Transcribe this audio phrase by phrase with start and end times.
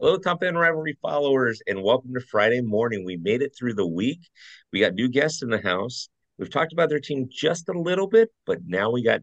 [0.00, 3.04] Hello, Top Fan Rivalry followers, and welcome to Friday morning.
[3.04, 4.18] We made it through the week.
[4.72, 6.08] We got new guests in the house.
[6.36, 9.20] We've talked about their team just a little bit, but now we got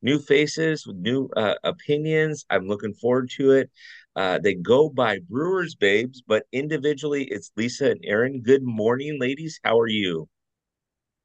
[0.00, 2.46] new faces with new uh, opinions.
[2.50, 3.70] I'm looking forward to it.
[4.14, 8.42] Uh, they go by Brewers Babes, but individually, it's Lisa and Erin.
[8.42, 9.58] Good morning, ladies.
[9.64, 10.28] How are you?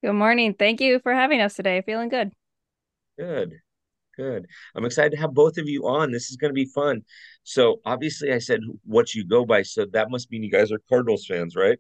[0.04, 0.56] Good morning.
[0.58, 1.84] Thank you for having us today.
[1.86, 2.32] Feeling good.
[3.20, 3.60] Good.
[4.18, 4.48] Good.
[4.76, 6.12] I'm excited to have both of you on.
[6.12, 7.04] This is going to be fun.
[7.44, 9.62] So, obviously, I said what you go by.
[9.62, 11.78] So, that must mean you guys are Cardinals fans, right?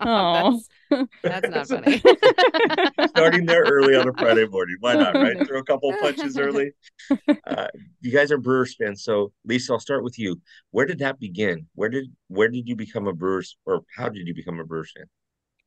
[0.00, 1.98] oh, that's, that's not funny.
[3.08, 4.76] Starting there early on a Friday morning.
[4.80, 5.46] Why not, right?
[5.46, 6.72] Throw a couple punches early.
[7.46, 7.66] Uh,
[8.00, 9.02] you guys are Brewers fans.
[9.04, 10.40] So, Lisa, I'll start with you.
[10.70, 11.66] Where did that begin?
[11.74, 14.92] Where did where did you become a Brewers or how did you become a Brewers
[14.96, 15.06] fan?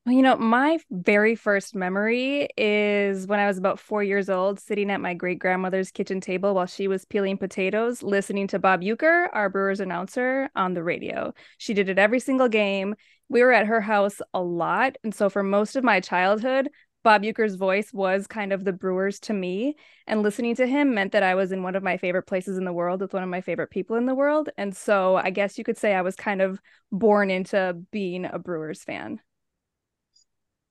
[0.06, 4.60] Well, you know, my very first memory is when I was about four years old,
[4.60, 8.82] sitting at my great grandmother's kitchen table while she was peeling potatoes, listening to Bob
[8.82, 11.36] Uecker, our Brewers announcer, on the radio.
[11.60, 12.96] She did it every single game.
[13.30, 14.96] We were at her house a lot.
[15.04, 16.70] And so for most of my childhood,
[17.04, 19.76] Bob Uecker's voice was kind of the Brewers to me.
[20.08, 22.66] And listening to him meant that I was in one of my favorite places in
[22.66, 24.50] the world with one of my favorite people in the world.
[24.58, 26.60] And so I guess you could say I was kind of
[26.92, 29.22] born into being a Brewers fan.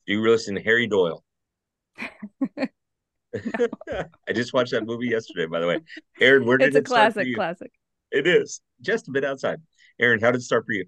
[0.07, 1.25] Do you listen to Harry Doyle?
[3.35, 5.81] I just watched that movie yesterday, by the way.
[6.21, 6.79] Erin, where did it be?
[6.79, 7.73] it's a it classic, classic.
[8.11, 9.61] It is just a bit outside.
[10.01, 10.85] Erin, how did it start for you?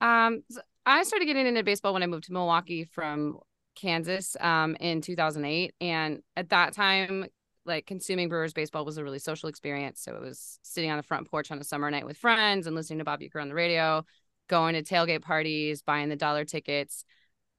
[0.00, 3.38] Um, so I started getting into baseball when I moved to Milwaukee from
[3.76, 7.26] Kansas um, in 2008, and at that time,
[7.64, 10.00] like consuming Brewers baseball was a really social experience.
[10.00, 12.74] So it was sitting on the front porch on a summer night with friends and
[12.74, 14.04] listening to Bob Uecker on the radio,
[14.48, 17.04] going to tailgate parties, buying the dollar tickets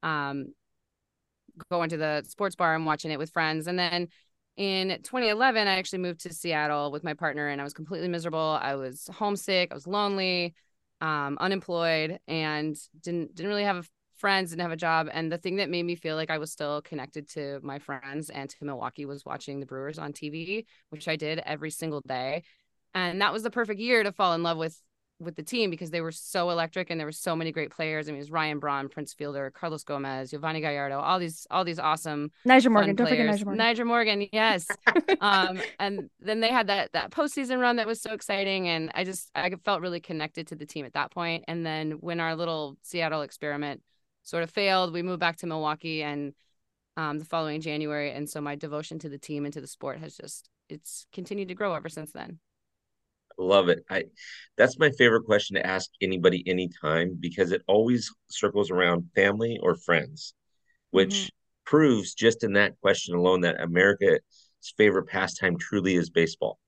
[0.04, 0.54] um,
[1.70, 3.68] going to the sports bar and watching it with friends.
[3.68, 4.08] And then
[4.58, 8.60] in 2011, I actually moved to Seattle with my partner, and I was completely miserable.
[8.62, 10.54] I was homesick, I was lonely,
[11.02, 15.08] um, unemployed, and didn't didn't really have friends, didn't have a job.
[15.12, 18.30] And the thing that made me feel like I was still connected to my friends
[18.30, 22.44] and to Milwaukee was watching the Brewers on TV, which I did every single day.
[22.94, 24.78] And that was the perfect year to fall in love with
[25.20, 28.08] with the team because they were so electric and there were so many great players.
[28.08, 31.66] I mean, it was Ryan Braun, Prince Fielder, Carlos Gomez, Yovani Gallardo, all these, all
[31.66, 32.96] these awesome Nyjer Morgan.
[32.96, 33.60] Don't forget Nyjer Morgan.
[33.60, 34.68] Nyjer Morgan, yes.
[35.22, 39.04] um, and then they had that that postseason run that was so exciting, and I
[39.04, 41.46] just I felt really connected to the team at that point.
[41.48, 43.82] And then when our little Seattle experiment
[44.24, 46.34] sort of failed, we moved back to Milwaukee and
[46.98, 50.00] um, the following January, and so my devotion to the team and to the sport
[50.00, 52.40] has just it's continued to grow ever since then.
[53.40, 53.86] Love it.
[53.90, 54.04] I
[54.58, 59.78] that's my favorite question to ask anybody anytime because it always circles around family or
[59.78, 60.34] friends,
[60.92, 61.28] which mm-hmm.
[61.64, 64.20] proves just in that question alone that America's
[64.78, 66.60] favorite pastime truly is baseball.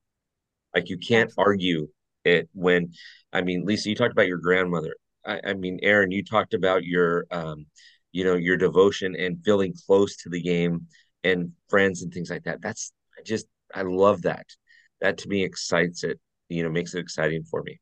[0.73, 1.89] Like you can't argue
[2.23, 2.93] it when
[3.33, 4.95] I mean, Lisa, you talked about your grandmother.
[5.25, 7.65] I, I mean, Erin, you talked about your um,
[8.13, 10.87] you know, your devotion and feeling close to the game
[11.25, 12.61] and friends and things like that.
[12.61, 14.45] That's I just I love that.
[15.01, 16.17] That to me excites it
[16.51, 17.79] you know makes it exciting for me.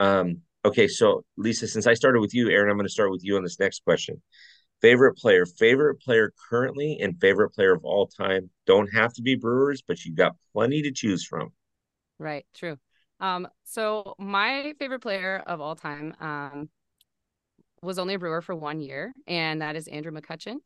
[0.00, 3.24] Um, okay, so Lisa, since I started with you, Erin, I'm going to start with
[3.24, 4.20] you on this next question.
[4.80, 8.50] Favorite player, favorite player currently, and favorite player of all time.
[8.66, 11.52] Don't have to be Brewers, but you've got plenty to choose from.
[12.18, 12.76] Right, true.
[13.20, 16.68] Um, so my favorite player of all time um,
[17.80, 20.56] was only a Brewer for one year, and that is Andrew McCutchen.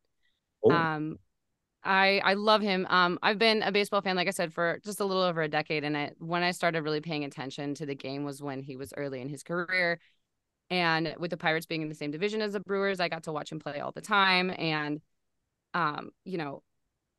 [0.64, 0.70] Oh.
[0.70, 1.18] Um,
[1.86, 2.86] I I love him.
[2.90, 5.48] Um, I've been a baseball fan, like I said, for just a little over a
[5.48, 8.76] decade, and I, when I started really paying attention to the game was when he
[8.76, 9.98] was early in his career,
[10.70, 13.32] and with the Pirates being in the same division as the Brewers, I got to
[13.32, 15.00] watch him play all the time, and
[15.74, 16.62] um, you know,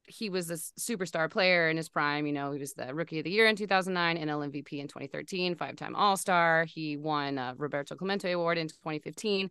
[0.07, 2.25] he was a superstar player in his prime.
[2.25, 5.55] You know, he was the Rookie of the Year in 2009, NL MVP in 2013,
[5.55, 6.66] five-time All-Star.
[6.66, 9.49] He won a Roberto Clemente Award in 2015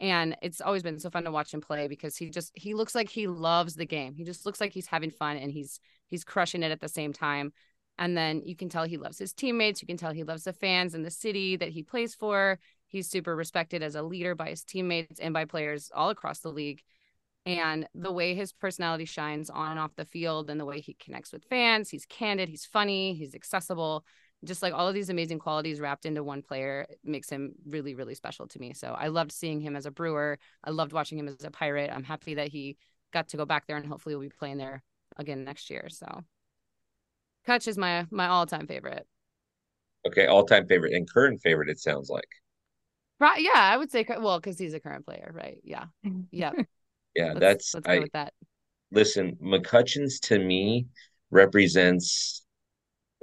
[0.00, 2.94] and it's always been so fun to watch him play because he just he looks
[2.94, 4.14] like he loves the game.
[4.14, 5.78] He just looks like he's having fun and he's
[6.08, 7.52] he's crushing it at the same time.
[7.96, 9.80] And then you can tell he loves his teammates.
[9.80, 12.58] You can tell he loves the fans and the city that he plays for.
[12.88, 16.50] He's super respected as a leader by his teammates and by players all across the
[16.50, 16.82] league.
[17.46, 20.94] And the way his personality shines on and off the field and the way he
[20.94, 24.02] connects with fans he's candid he's funny he's accessible
[24.44, 28.14] just like all of these amazing qualities wrapped into one player makes him really really
[28.14, 28.72] special to me.
[28.74, 30.38] So i loved seeing him as a brewer.
[30.62, 31.90] I loved watching him as a pirate.
[31.92, 32.76] I'm happy that he
[33.12, 34.82] got to go back there and hopefully we'll be playing there
[35.16, 35.88] again next year.
[35.88, 36.24] So
[37.46, 39.06] Kutch is my my all-time favorite.
[40.06, 42.28] Okay all-time favorite and current favorite it sounds like.
[43.20, 45.60] Right yeah i would say well because he's a current player right?
[45.64, 45.86] Yeah.
[46.30, 46.52] Yeah
[47.14, 48.32] yeah let's, that's let's go I, with that.
[48.90, 50.86] Listen McCutchens to me
[51.30, 52.43] represents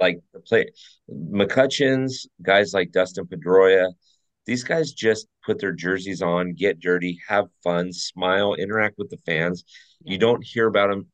[0.02, 0.66] like the play
[1.08, 3.92] McCutchens, guys like Dustin Pedroia,
[4.46, 9.18] these guys just put their jerseys on, get dirty, have fun, smile, interact with the
[9.18, 9.64] fans.
[10.04, 11.06] You don't hear about them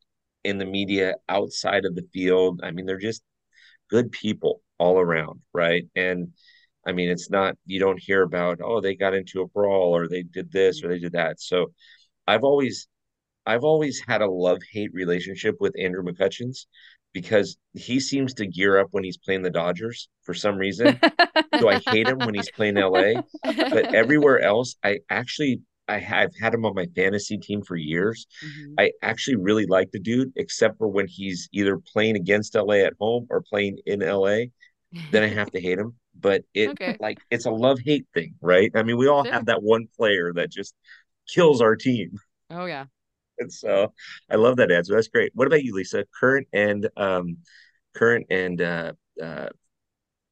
[0.42, 2.60] in the media outside of the field.
[2.64, 3.22] I mean, they're just
[3.90, 5.84] good people all around, right?
[5.94, 6.28] And
[6.86, 10.08] I mean, it's not you don't hear about oh they got into a brawl or
[10.08, 11.40] they did this or they did that.
[11.40, 11.72] So
[12.26, 12.88] I've always
[13.44, 16.66] I've always had a love hate relationship with Andrew McCutchens
[17.12, 20.98] because he seems to gear up when he's playing the Dodgers for some reason.
[21.58, 23.22] so I hate him when he's playing LA.
[23.42, 28.26] But everywhere else, I actually I have had him on my fantasy team for years.
[28.44, 28.74] Mm-hmm.
[28.78, 32.92] I actually really like the dude, except for when he's either playing against LA at
[33.00, 34.46] home or playing in LA.
[35.10, 35.94] Then I have to hate him.
[36.18, 36.96] But it okay.
[37.00, 38.70] like it's a love hate thing, right?
[38.74, 39.32] I mean, we all sure.
[39.32, 40.74] have that one player that just
[41.28, 42.12] kills our team.
[42.50, 42.86] Oh yeah.
[43.40, 43.92] And so
[44.30, 44.94] I love that answer.
[44.94, 45.32] That's great.
[45.34, 46.04] What about you, Lisa?
[46.18, 47.38] Current and um,
[47.94, 48.92] current and uh,
[49.22, 49.48] uh,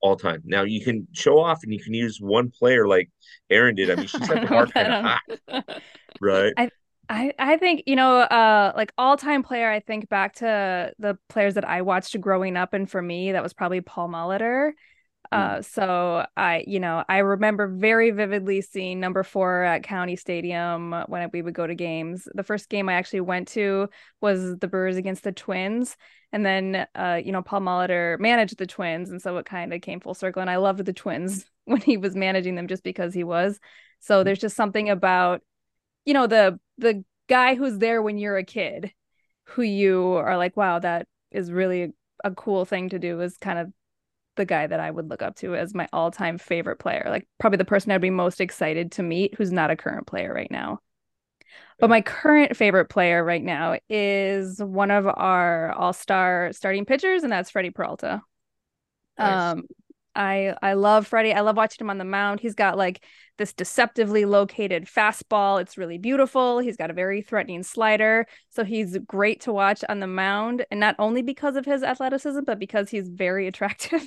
[0.01, 0.43] all time.
[0.45, 3.11] Now you can show off and you can use one player like
[3.51, 3.91] Erin did.
[3.91, 5.63] I mean, she set the bar kind of high,
[6.21, 6.53] right?
[6.57, 6.71] I,
[7.09, 9.71] I I think you know, uh, like all time player.
[9.71, 13.43] I think back to the players that I watched growing up, and for me, that
[13.43, 14.73] was probably Paul Molitor.
[15.33, 20.93] Uh, so I, you know, I remember very vividly seeing number four at County Stadium
[21.07, 22.29] when we would go to games.
[22.35, 23.89] The first game I actually went to
[24.21, 25.97] was the Brewers against the Twins,
[26.33, 29.81] and then, uh, you know, Paul Molitor managed the Twins, and so it kind of
[29.81, 30.41] came full circle.
[30.41, 33.59] And I loved the Twins when he was managing them, just because he was.
[34.01, 35.43] So there's just something about,
[36.05, 38.93] you know, the the guy who's there when you're a kid,
[39.45, 41.89] who you are like, wow, that is really a,
[42.25, 43.21] a cool thing to do.
[43.21, 43.73] Is kind of
[44.37, 47.07] the guy that I would look up to as my all time favorite player.
[47.09, 50.33] Like probably the person I'd be most excited to meet who's not a current player
[50.33, 50.81] right now.
[51.79, 57.23] But my current favorite player right now is one of our all star starting pitchers,
[57.23, 58.23] and that's Freddie Peralta.
[59.19, 59.53] Nice.
[59.53, 59.65] Um,
[60.15, 61.35] I I love Freddie.
[61.35, 62.41] I love watching him on the mound.
[62.41, 63.05] He's got like
[63.39, 65.61] this deceptively located fastball.
[65.61, 66.59] It's really beautiful.
[66.59, 68.27] He's got a very threatening slider.
[68.51, 70.65] So he's great to watch on the mound.
[70.71, 74.03] And not only because of his athleticism, but because he's very attractive.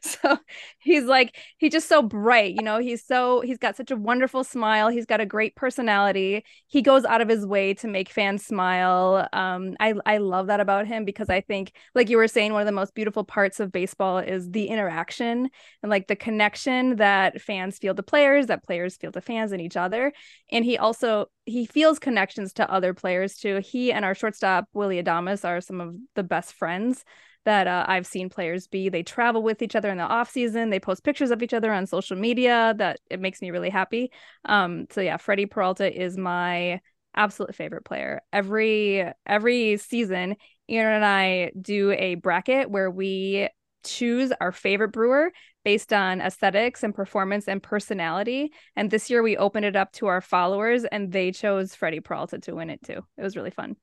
[0.00, 0.38] so
[0.78, 4.44] he's like he's just so bright you know he's so he's got such a wonderful
[4.44, 8.44] smile he's got a great personality he goes out of his way to make fans
[8.44, 12.52] smile um i i love that about him because i think like you were saying
[12.52, 15.48] one of the most beautiful parts of baseball is the interaction
[15.82, 19.60] and like the connection that fans feel to players that players feel to fans and
[19.60, 20.12] each other
[20.50, 25.02] and he also he feels connections to other players too he and our shortstop Willy
[25.02, 27.04] Adames are some of the best friends
[27.44, 28.88] that uh, I've seen players be.
[28.88, 30.70] They travel with each other in the off season.
[30.70, 32.74] They post pictures of each other on social media.
[32.76, 34.10] That it makes me really happy.
[34.44, 36.80] Um, so yeah, Freddie Peralta is my
[37.14, 38.22] absolute favorite player.
[38.32, 40.36] Every every season,
[40.68, 43.48] Erin and I do a bracket where we
[43.84, 45.30] choose our favorite brewer
[45.64, 48.52] based on aesthetics and performance and personality.
[48.76, 52.38] And this year we opened it up to our followers and they chose Freddie Peralta
[52.40, 53.04] to win it too.
[53.16, 53.76] It was really fun.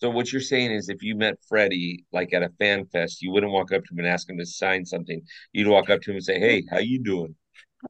[0.00, 3.32] So what you're saying is if you met Freddie like at a fan fest, you
[3.32, 5.20] wouldn't walk up to him and ask him to sign something.
[5.52, 7.34] You'd walk up to him and say, Hey, how you doing?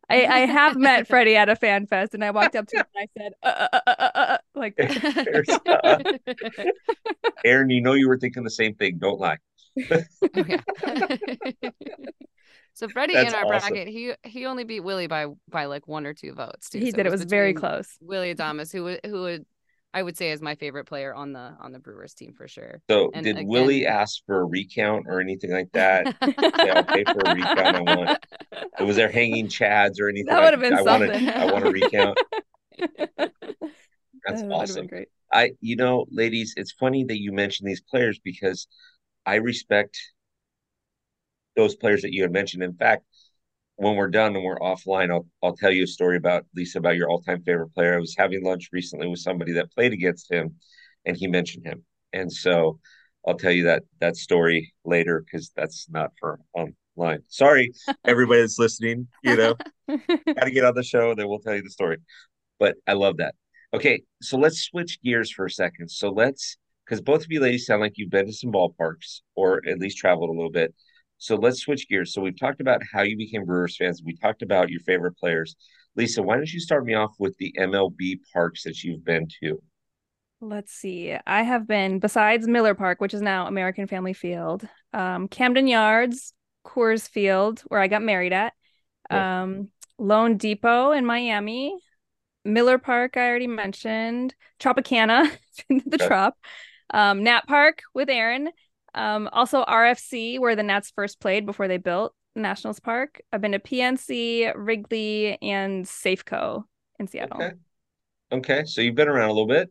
[0.09, 2.85] I, I have met Freddie at a fan fest and I walked up to him
[2.95, 4.75] and I said, uh, uh, uh, uh, like
[7.45, 8.99] Erin, you know you were thinking the same thing.
[8.99, 9.39] Don't lie.
[9.91, 11.17] Oh,
[12.75, 13.75] so Freddie That's in our awesome.
[13.75, 16.71] bracket, he he only beat Willy by by like one or two votes.
[16.71, 16.79] Too.
[16.79, 17.07] He so did.
[17.07, 17.97] It was, it was very close.
[18.01, 19.47] Willy Adames, who would who would
[19.95, 22.81] I would say is my favorite player on the on the Brewers team for sure.
[22.91, 26.15] So and did again, Willy ask for a recount or anything like that?
[26.23, 27.77] say, I'll pay for a recount.
[27.77, 28.19] I want.
[28.81, 30.27] Was there hanging chads or anything?
[30.27, 31.25] That would have been I something.
[31.25, 32.19] Want I want a recount.
[33.19, 34.87] That's that awesome.
[34.87, 35.09] Great.
[35.33, 38.67] I, you know, ladies, it's funny that you mentioned these players because
[39.29, 40.01] I respect
[41.55, 42.63] those players that you had mentioned.
[42.63, 43.05] In fact,
[43.77, 46.97] when we're done and we're offline, I'll I'll tell you a story about Lisa about
[46.97, 47.95] your all time favorite player.
[47.95, 50.55] I was having lunch recently with somebody that played against him,
[51.05, 52.81] and he mentioned him, and so
[53.27, 57.21] I'll tell you that that story later because that's not for online.
[57.29, 57.73] Sorry,
[58.07, 59.09] everybody that's listening.
[59.23, 59.55] You know,
[59.89, 61.99] got to get on the show, and then we'll tell you the story.
[62.59, 63.35] But I love that.
[63.75, 65.91] Okay, so let's switch gears for a second.
[65.91, 66.57] So let's
[66.89, 69.99] because both of you ladies sound like you've been to some ballparks or at least
[69.99, 70.75] traveled a little bit.
[71.19, 72.15] So let's switch gears.
[72.15, 74.03] So we've talked about how you became Brewers fans.
[74.03, 75.57] We talked about your favorite players.
[75.97, 79.61] Lisa, why don't you start me off with the MLB parks that you've been to?
[80.41, 81.15] Let's see.
[81.27, 86.33] I have been, besides Miller Park, which is now American Family Field, um, Camden Yards,
[86.65, 88.53] Coors Field, where I got married at,
[89.11, 89.69] um,
[90.01, 91.77] loanDepot in Miami,
[92.45, 95.31] Miller Park, I already mentioned, Tropicana,
[95.69, 96.07] the okay.
[96.07, 96.37] Trop,
[96.91, 98.51] um, Nat Park with Erin.
[98.95, 103.21] Um, also RFK, where the Nats first played before they built Nationals Park.
[103.33, 106.65] I've been to PNC, Wrigley, and Safeco
[106.99, 107.43] in Seattle.
[107.43, 107.55] Okay.
[108.31, 109.71] Okay, so you've been around a little bit,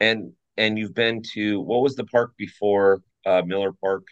[0.00, 4.06] and and you've been to what was the park before uh, Miller Park?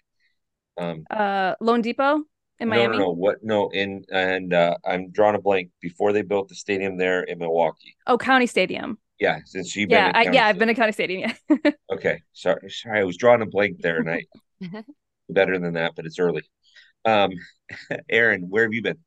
[0.76, 2.20] Um, uh, loanDepot
[2.60, 2.88] in Miami.
[2.88, 3.36] No, no, no, what?
[3.42, 5.70] No, in and uh, I'm drawing a blank.
[5.80, 7.96] Before they built the stadium there in Milwaukee.
[8.06, 8.98] Oh, County Stadium.
[9.22, 10.16] Yeah, since you've yeah, been.
[10.16, 10.44] I, yeah, Stadium.
[10.46, 11.32] I've been to County Stadium.
[11.48, 11.70] Yeah.
[11.92, 14.24] okay, sorry, sorry, I was drawing a blank there, and I
[15.30, 16.42] better than that, but it's early.
[17.04, 17.30] Um,
[18.10, 18.98] Erin, where have you been?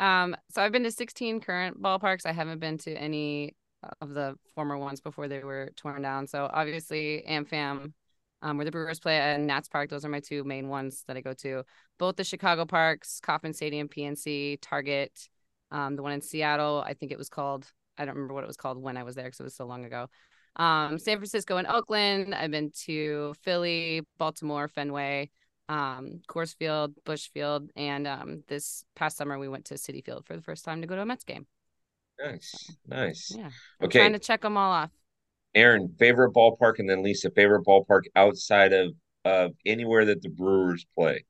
[0.00, 2.26] Um, so I've been to 16 current ballparks.
[2.26, 3.54] I haven't been to any
[4.00, 6.26] of the former ones before they were torn down.
[6.26, 7.92] So obviously, AmFam
[8.42, 9.88] um, where the Brewers play and Nats Park.
[9.88, 11.62] Those are my two main ones that I go to.
[11.98, 15.12] Both the Chicago parks, Kauffman Stadium, PNC, Target,
[15.70, 16.82] um, the one in Seattle.
[16.84, 17.70] I think it was called.
[17.98, 19.66] I don't remember what it was called when I was there because it was so
[19.66, 20.08] long ago.
[20.56, 22.34] Um, San Francisco and Oakland.
[22.34, 25.30] I've been to Philly, Baltimore, Fenway,
[25.68, 30.26] um, Coors Field, Busch Field, and um, this past summer we went to Citi Field
[30.26, 31.46] for the first time to go to a Mets game.
[32.18, 33.32] Nice, nice.
[33.36, 33.50] Yeah,
[33.80, 34.00] I'm okay.
[34.00, 34.90] Trying to check them all off.
[35.54, 38.92] Erin, favorite ballpark, and then Lisa, favorite ballpark outside of
[39.24, 41.24] of anywhere that the Brewers play,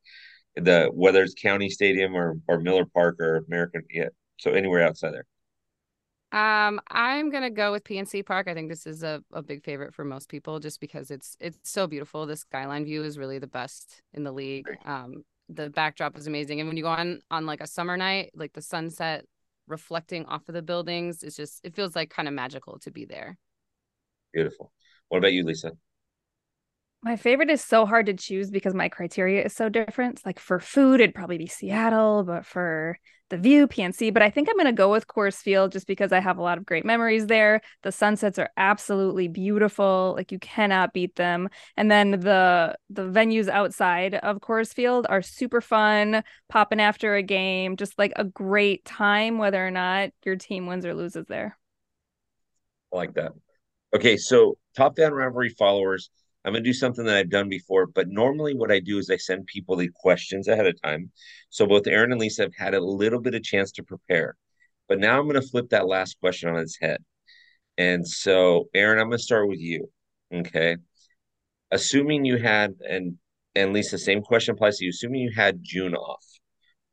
[0.57, 4.09] the whether it's County Stadium or or Miller Park or American, yeah.
[4.39, 5.27] So anywhere outside there.
[6.31, 8.49] Um, I'm gonna go with PNC Park.
[8.49, 11.71] I think this is a, a big favorite for most people, just because it's it's
[11.71, 12.27] so beautiful.
[12.27, 14.67] The skyline view is really the best in the league.
[14.85, 18.31] Um, the backdrop is amazing, and when you go on on like a summer night,
[18.35, 19.25] like the sunset
[19.67, 23.07] reflecting off of the buildings, it's just it feels like kind of magical to be
[23.07, 23.39] there.
[24.35, 24.71] Beautiful.
[25.09, 25.73] What about you, Lisa?
[27.02, 30.21] My favorite is so hard to choose because my criteria is so different.
[30.26, 32.99] Like for food, it'd probably be Seattle, but for
[33.31, 34.12] the view, PNC.
[34.12, 36.43] But I think I'm going to go with Coors Field just because I have a
[36.43, 37.61] lot of great memories there.
[37.83, 41.49] The sunsets are absolutely beautiful; like you cannot beat them.
[41.76, 46.25] And then the the venues outside of Coors Field are super fun.
[46.49, 50.85] Popping after a game, just like a great time, whether or not your team wins
[50.85, 51.57] or loses there.
[52.93, 53.33] I like that.
[53.95, 56.11] Okay, so top fan rivalry followers.
[56.45, 59.16] I'm gonna do something that I've done before, but normally what I do is I
[59.16, 61.11] send people the questions ahead of time.
[61.50, 64.37] So both Erin and Lisa have had a little bit of chance to prepare.
[64.88, 67.04] But now I'm gonna flip that last question on its head.
[67.78, 69.90] And so, Erin, I'm gonna start with you.
[70.33, 70.76] Okay.
[71.71, 73.18] Assuming you had and
[73.54, 74.90] and Lisa, same question applies to you.
[74.90, 76.25] Assuming you had June off,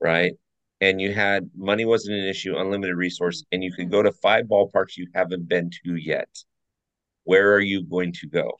[0.01, 0.33] right?
[0.81, 4.45] And you had money wasn't an issue, unlimited resource, and you could go to five
[4.45, 6.29] ballparks you haven't been to yet
[7.25, 8.51] where are you going to go?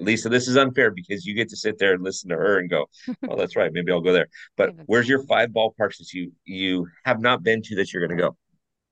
[0.00, 2.70] Lisa, this is unfair because you get to sit there and listen to her and
[2.70, 2.86] go,
[3.28, 3.72] "Oh, that's right.
[3.72, 7.62] Maybe I'll go there." But where's your five ballparks that you you have not been
[7.62, 8.36] to that you're going to go?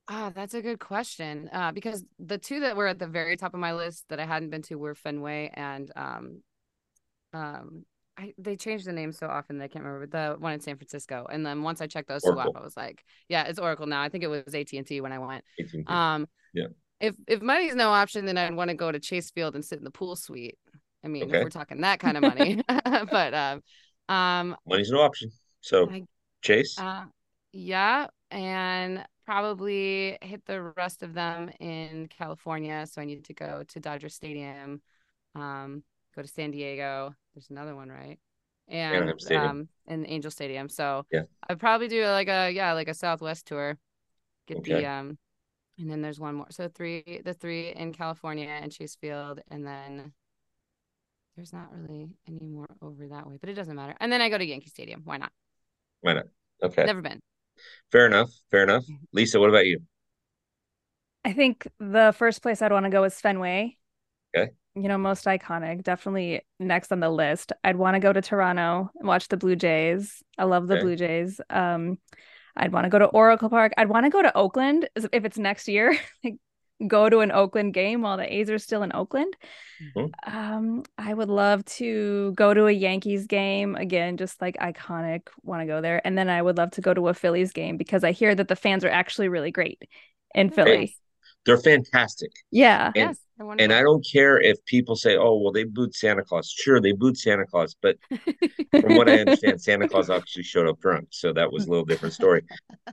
[0.07, 1.49] Ah, oh, that's a good question.
[1.51, 4.25] Uh, because the two that were at the very top of my list that I
[4.25, 6.41] hadn't been to were Fenway and um,
[7.33, 7.85] um,
[8.17, 10.07] I, they changed the name so often that I can't remember.
[10.07, 12.43] the one in San Francisco, and then once I checked those Oracle.
[12.43, 14.85] two off, I was like, "Yeah, it's Oracle now." I think it was AT and
[14.85, 15.43] T when I went.
[15.59, 15.83] AT&T.
[15.87, 16.67] Um, yeah
[16.99, 19.77] if if money's no option, then I'd want to go to Chase Field and sit
[19.77, 20.57] in the pool suite.
[21.03, 21.37] I mean, okay.
[21.37, 23.61] if we're talking that kind of money, but um,
[24.09, 25.31] um, money's no option.
[25.61, 26.05] So I,
[26.41, 27.05] Chase, uh,
[27.51, 32.85] yeah, and probably hit the rest of them in California.
[32.89, 34.81] So I need to go to Dodger Stadium,
[35.35, 35.83] um,
[36.15, 37.13] go to San Diego.
[37.33, 38.19] There's another one, right?
[38.67, 40.69] And um, in Angel Stadium.
[40.69, 43.77] So yeah, I'd probably do like a yeah, like a Southwest tour.
[44.47, 44.73] Get okay.
[44.73, 45.17] the um
[45.79, 46.47] and then there's one more.
[46.49, 50.11] So three, the three in California and Chase Field, and then
[51.39, 53.95] there's not really any more over that way, but it doesn't matter.
[54.01, 55.03] And then I go to Yankee Stadium.
[55.05, 55.31] Why not?
[56.01, 56.25] Why not?
[56.61, 56.83] Okay.
[56.83, 57.21] Never been.
[57.93, 58.29] Fair enough.
[58.51, 58.83] Fair enough.
[59.13, 59.79] Lisa, what about you?
[61.23, 63.77] I think the first place I'd want to go is Fenway.
[64.35, 64.51] Okay.
[64.75, 67.53] You know, most iconic, definitely next on the list.
[67.63, 70.21] I'd want to go to Toronto and watch the Blue Jays.
[70.37, 70.83] I love the okay.
[70.83, 71.39] Blue Jays.
[71.49, 71.99] Um,
[72.57, 73.71] I'd want to go to Oracle Park.
[73.77, 75.97] I'd want to go to Oakland if it's next year.
[76.25, 76.35] like
[76.87, 79.35] go to an Oakland game while the A's are still in Oakland.
[79.95, 80.35] Mm-hmm.
[80.37, 85.27] Um, I would love to go to a Yankees game again, just like iconic.
[85.43, 87.77] Want to go there, and then I would love to go to a Phillies game
[87.77, 89.83] because I hear that the fans are actually really great
[90.33, 90.95] in Philly.
[91.45, 92.31] They're fantastic.
[92.51, 92.87] Yeah.
[92.87, 93.19] And, yes.
[93.39, 96.81] I and I don't care if people say, "Oh, well, they booed Santa Claus." Sure,
[96.81, 97.95] they booed Santa Claus, but
[98.81, 101.85] from what I understand, Santa Claus actually showed up drunk, so that was a little
[101.85, 102.43] different story.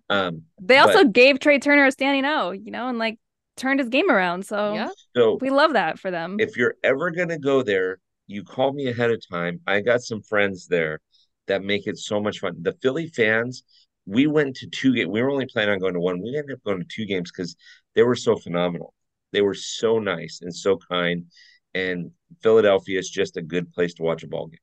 [0.09, 3.19] Um, they also but, gave Trea Turner a standing O, you know, and like
[3.56, 4.46] turned his game around.
[4.46, 4.90] So, yeah.
[5.16, 6.36] so we love that for them.
[6.38, 9.60] If you're ever gonna go there, you call me ahead of time.
[9.66, 11.00] I got some friends there
[11.46, 12.56] that make it so much fun.
[12.60, 13.62] The Philly fans,
[14.04, 15.08] we went to two games.
[15.08, 16.22] We were only planning on going to one.
[16.22, 17.56] We ended up going to two games because
[17.94, 18.94] they were so phenomenal.
[19.32, 21.26] They were so nice and so kind.
[21.75, 22.10] And
[22.42, 24.58] Philadelphia is just a good place to watch a ball game.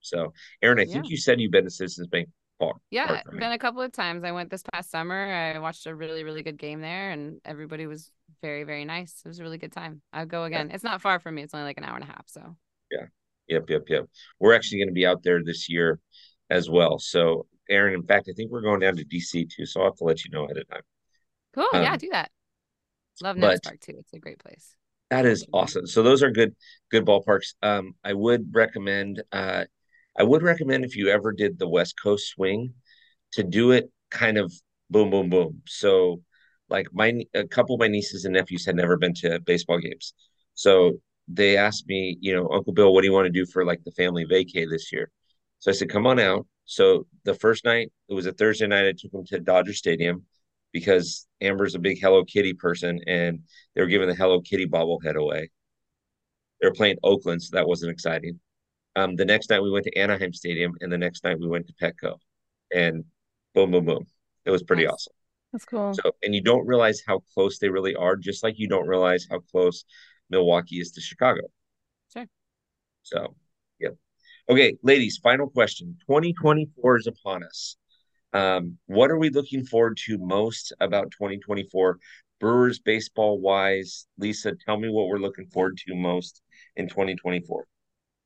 [0.00, 0.94] So, Erin, I yeah.
[0.94, 2.28] think you said you've been to Citizens Bank
[2.90, 4.24] Yeah, been a couple of times.
[4.24, 5.32] I went this past summer.
[5.32, 8.10] I watched a really, really good game there, and everybody was
[8.40, 9.20] very, very nice.
[9.24, 10.00] It was a really good time.
[10.12, 10.68] I'll go again.
[10.68, 10.74] Yeah.
[10.74, 11.42] It's not far from me.
[11.42, 12.24] It's only like an hour and a half.
[12.26, 12.56] So.
[12.90, 13.06] Yeah.
[13.48, 13.68] Yep.
[13.68, 13.82] Yep.
[13.88, 14.04] Yep.
[14.40, 16.00] We're actually going to be out there this year
[16.50, 16.98] as well.
[16.98, 19.66] So, Erin, in fact, I think we're going down to DC too.
[19.66, 20.82] So I'll have to let you know ahead of time.
[21.54, 21.68] Cool.
[21.72, 22.30] Um, yeah, do that.
[23.22, 23.96] Love Nats Park too.
[23.98, 24.74] It's a great place.
[25.10, 25.86] That is awesome.
[25.86, 26.54] So those are good,
[26.90, 27.54] good ballparks.
[27.62, 29.22] Um, I would recommend.
[29.30, 29.64] Uh,
[30.18, 32.74] I would recommend if you ever did the West Coast swing,
[33.32, 34.52] to do it kind of
[34.90, 35.62] boom, boom, boom.
[35.66, 36.22] So,
[36.68, 40.14] like my a couple of my nieces and nephews had never been to baseball games,
[40.54, 43.64] so they asked me, you know, Uncle Bill, what do you want to do for
[43.64, 45.10] like the family vacay this year?
[45.58, 46.46] So I said, come on out.
[46.64, 48.86] So the first night, it was a Thursday night.
[48.86, 50.24] I took them to Dodger Stadium
[50.72, 53.40] because Amber's a big Hello Kitty person, and
[53.74, 55.50] they were giving the Hello Kitty bobblehead away.
[56.60, 58.40] They were playing Oakland, so that wasn't exciting.
[58.96, 61.66] Um, the next night we went to Anaheim Stadium, and the next night we went
[61.66, 62.16] to Petco,
[62.74, 63.04] and
[63.54, 64.06] boom, boom, boom.
[64.46, 64.94] It was pretty nice.
[64.94, 65.12] awesome.
[65.52, 65.94] That's cool.
[65.94, 69.26] So, and you don't realize how close they really are, just like you don't realize
[69.30, 69.84] how close
[70.30, 71.42] Milwaukee is to Chicago.
[72.12, 72.26] Sure.
[73.02, 73.36] So,
[73.78, 73.96] yep.
[74.48, 75.96] Okay, ladies, final question.
[76.06, 77.76] 2024 is upon us.
[78.32, 81.98] Um, what are we looking forward to most about 2024?
[82.40, 86.42] Brewers baseball wise, Lisa, tell me what we're looking forward to most
[86.76, 87.66] in 2024.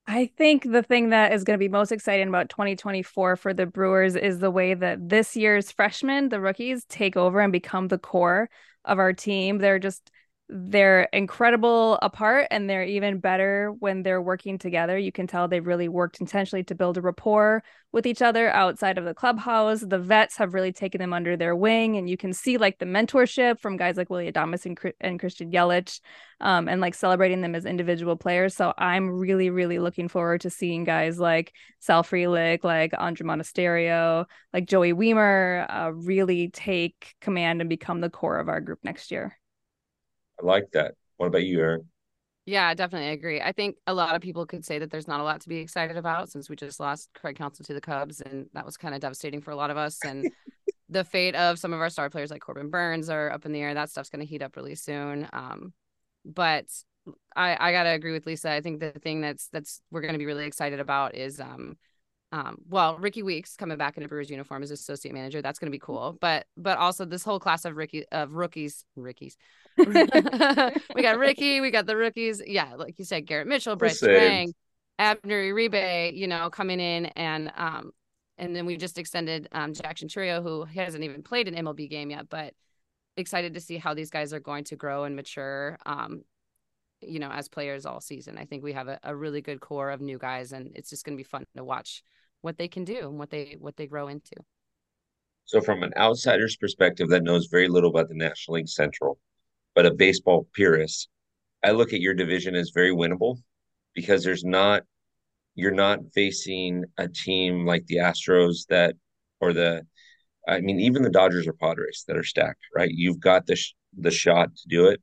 [0.07, 3.67] I think the thing that is going to be most exciting about 2024 for the
[3.67, 7.99] Brewers is the way that this year's freshmen, the rookies, take over and become the
[7.99, 8.51] core
[8.85, 9.59] of our team.
[9.59, 10.11] They're just
[10.53, 14.99] they're incredible apart and they're even better when they're working together.
[14.99, 18.99] You can tell they've really worked intentionally to build a rapport with each other outside
[18.99, 19.81] of the clubhouse.
[19.81, 22.85] The vets have really taken them under their wing, and you can see like the
[22.85, 26.01] mentorship from guys like Willy Adames and, and Christian Yelich,
[26.41, 28.57] um, and like celebrating them as individual players.
[28.57, 34.27] So I'm really, really looking forward to seeing guys like Sal Frelick, like Andre Monasterio,
[34.53, 39.13] like Joey Wiemer, uh, really take command and become the core of our group next
[39.13, 39.40] year.
[40.41, 40.95] I like that.
[41.17, 41.87] What about you, Erin?
[42.47, 43.41] Yeah, definitely agree.
[43.41, 45.59] I think a lot of people could say that there's not a lot to be
[45.59, 48.95] excited about since we just lost Craig Counsell to the Cubs, and that was kind
[48.95, 49.99] of devastating for a lot of us.
[50.05, 50.31] And
[50.89, 53.61] the fate of some of our star players like Corbin Burnes are up in the
[53.61, 53.75] air.
[53.75, 55.29] That stuff's going to heat up really soon.
[55.33, 55.73] Um,
[56.25, 56.67] but
[57.37, 58.51] I I gotta agree with Lisa.
[58.51, 61.77] I think the thing that's that's we're going to be really excited about is um
[62.33, 65.43] um, well, Rickie Weeks coming back in a Brewers uniform as associate manager.
[65.43, 66.17] That's going to be cool.
[66.21, 69.37] But but also this whole class of Ricky of rookies, Rickies.
[69.77, 72.41] we got Ricky, we got the rookies.
[72.47, 74.53] Yeah, like you said, Garrett Mitchell, Brice Turang,
[74.99, 77.91] Abner Uribe, you know, coming in and um
[78.39, 82.11] and then we just extended um Jackson Chourio, who hasn't even played an MLB game
[82.11, 82.55] yet, but
[83.17, 85.79] excited to see how these guys are going to grow and mature.
[85.85, 86.23] Um,
[87.01, 88.39] you know, as players all season.
[88.39, 91.05] I think we have a, a really good core of new guys and it's just
[91.05, 92.03] gonna be fun to watch
[92.43, 94.35] what they can do and what they what they grow into.
[95.45, 99.19] So from an outsider's perspective that knows very little about the National League Central,
[99.75, 101.09] but a baseball purist,
[101.65, 103.39] I look at your division as very winnable
[103.95, 104.83] because there's not
[105.55, 108.95] you're not facing a team like the Astros that
[109.41, 109.87] or the
[110.49, 112.91] I mean even the Dodgers or Padres that are stacked, right?
[112.91, 115.03] You've got the sh- the shot to do it.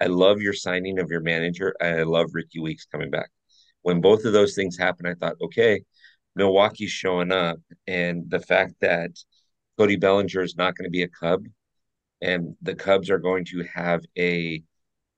[0.00, 1.74] I love your signing of your manager.
[1.80, 3.30] I love Rickie Weeks coming back.
[3.82, 5.82] When both of those things happened, I thought, okay,
[6.36, 9.10] Milwaukee's showing up, and the fact that
[9.76, 11.44] Cody Bellinger is not going to be a Cub,
[12.20, 14.62] and the Cubs are going to have a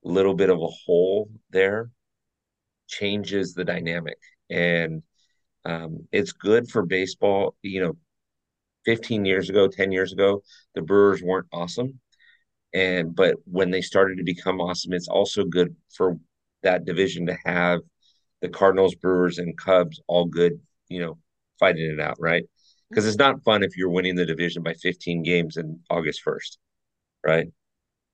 [0.02, 1.90] little bit of a hole there,
[2.88, 5.02] changes the dynamic, and
[5.64, 7.54] um, it's good for baseball.
[7.62, 7.96] You know,
[8.86, 10.42] 15 years ago, 10 years ago,
[10.74, 12.00] the Brewers weren't awesome,
[12.72, 16.18] and but when they started to become awesome, it's also good for
[16.62, 17.80] that division to have
[18.40, 21.16] the Cardinals, Brewers, and Cubs all good you know,
[21.58, 22.44] fighting it out, right?
[22.90, 26.58] Because it's not fun if you're winning the division by 15 games in August 1st,
[27.24, 27.48] right?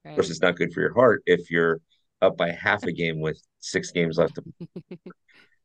[0.04, 0.10] right?
[0.10, 1.80] Of course, it's not good for your heart if you're
[2.22, 4.38] up by half a game with six games left.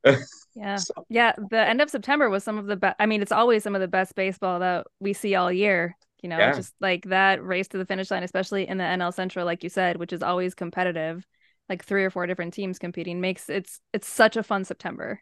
[0.55, 0.77] yeah.
[0.77, 1.05] So.
[1.09, 1.33] Yeah.
[1.51, 2.95] The end of September was some of the best.
[2.99, 5.95] I mean, it's always some of the best baseball that we see all year.
[6.21, 6.53] You know, yeah.
[6.53, 9.69] just like that race to the finish line, especially in the NL Central, like you
[9.69, 11.25] said, which is always competitive,
[11.67, 15.21] like three or four different teams competing, makes it's it's such a fun September.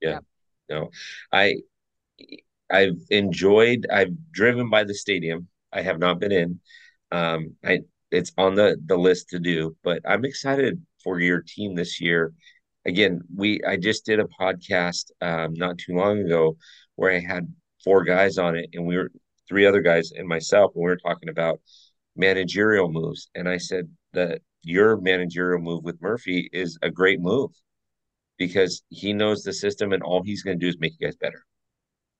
[0.00, 0.10] Yeah.
[0.10, 0.24] Yep
[0.68, 0.90] no,
[1.32, 1.56] I
[2.70, 3.86] I've enjoyed.
[3.92, 5.48] I've driven by the stadium.
[5.72, 6.60] I have not been in.
[7.10, 11.74] Um, I it's on the the list to do, but I'm excited for your team
[11.74, 12.32] this year.
[12.86, 16.56] Again, we I just did a podcast um, not too long ago
[16.96, 17.52] where I had
[17.84, 19.10] four guys on it, and we were
[19.48, 21.60] three other guys and myself, and we were talking about
[22.16, 23.30] managerial moves.
[23.34, 27.50] And I said that your managerial move with Murphy is a great move
[28.38, 31.16] because he knows the system and all he's going to do is make you guys
[31.16, 31.44] better.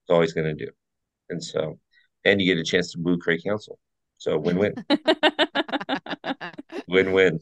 [0.02, 0.70] It's all he's going to do.
[1.30, 1.78] And so,
[2.24, 3.78] and you get a chance to boo Craig Counsell.
[4.16, 4.74] So win win.
[6.88, 7.40] win win.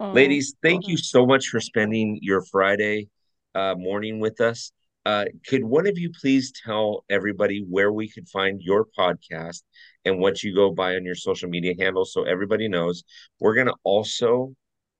[0.00, 3.08] Ladies, thank you so much for spending your Friday
[3.54, 4.72] uh, morning with us.
[5.06, 9.62] Uh, could one of you please tell everybody where we could find your podcast
[10.04, 13.04] and what you go by on your social media handles so everybody knows?
[13.38, 14.52] We're going to also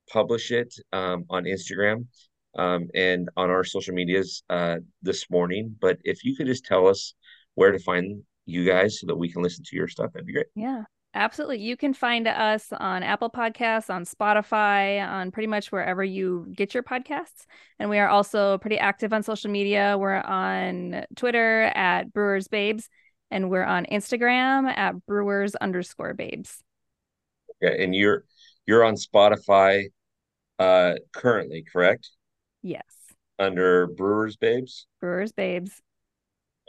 [0.09, 2.07] publish it um, on Instagram
[2.57, 5.75] um, and on our social medias uh, this morning.
[5.81, 7.13] But if you could just tell us
[7.57, 10.35] where to find you guys so that we can listen to your stuff, that'd be
[10.35, 10.47] great.
[10.55, 10.85] Yeah.
[11.17, 11.61] Absolutely.
[11.61, 16.75] You can find us on Apple Podcasts, on Spotify, on pretty much wherever you get
[16.75, 17.47] your podcasts.
[17.79, 19.97] And we are also pretty active on social media.
[19.99, 22.91] We're on Twitter at Brewers Babes,
[23.31, 26.63] and we're on Instagram at Brewers underscore Babes.
[27.63, 28.25] Yeah, and you're
[28.67, 29.87] you're on Spotify
[30.59, 32.11] uh currently, correct?
[32.63, 32.85] Yes.
[33.39, 34.87] Under Brewers Babes?
[35.01, 35.81] Brewers Babes.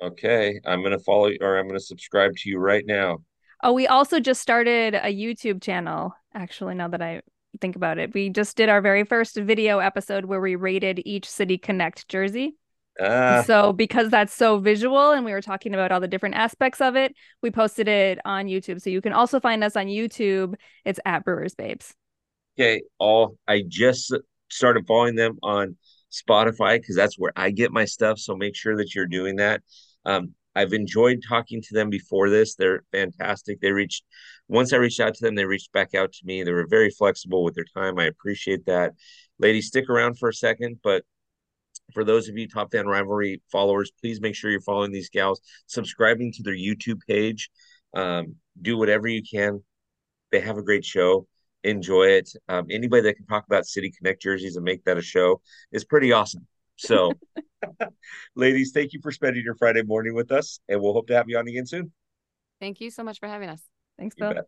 [0.01, 0.61] Okay.
[0.65, 3.17] I'm gonna follow or I'm gonna subscribe to you right now.
[3.63, 6.13] Oh, we also just started a YouTube channel.
[6.33, 7.21] Actually, now that I
[7.59, 11.27] think about it, we just did our very first video episode where we rated each
[11.29, 12.55] City Connect jersey.
[12.99, 16.81] Uh, so because that's so visual and we were talking about all the different aspects
[16.81, 18.81] of it, we posted it on YouTube.
[18.81, 20.55] So you can also find us on YouTube.
[20.83, 21.93] It's at Brewers Babes.
[22.59, 22.81] Okay.
[22.97, 24.15] All I just
[24.49, 25.75] started following them on
[26.11, 28.17] Spotify because that's where I get my stuff.
[28.19, 29.61] So make sure that you're doing that.
[30.05, 32.55] Um, I've enjoyed talking to them before this.
[32.55, 33.61] They're fantastic.
[33.61, 34.03] They reached
[34.47, 36.41] once I reached out to them, they reached back out to me.
[36.41, 37.99] They were very flexible with their time.
[37.99, 38.93] I appreciate that.
[39.37, 41.03] Ladies, stick around for a second, but
[41.93, 45.41] for those of you top fan rivalry followers, please make sure you're following these gals,
[45.67, 47.51] subscribing to their YouTube page.
[47.93, 49.63] Um, do whatever you can.
[50.31, 51.27] They have a great show.
[51.63, 52.31] Enjoy it.
[52.49, 55.41] Um, anybody that can talk about City Connect jerseys and make that a show
[55.71, 56.47] is pretty awesome.
[56.77, 57.13] So,
[58.35, 61.29] ladies, thank you for spending your Friday morning with us, and we'll hope to have
[61.29, 61.91] you on again soon.
[62.59, 63.61] Thank you so much for having us.
[63.97, 64.45] Thanks, Bill.